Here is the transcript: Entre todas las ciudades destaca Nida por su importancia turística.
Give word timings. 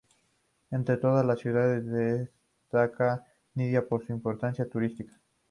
Entre 0.71 0.97
todas 0.97 1.23
las 1.27 1.37
ciudades 1.41 1.85
destaca 1.85 3.23
Nida 3.53 3.83
por 3.83 4.03
su 4.03 4.11
importancia 4.11 4.67
turística. 4.67 5.13